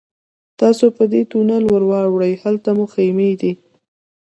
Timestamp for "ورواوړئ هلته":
1.69-2.69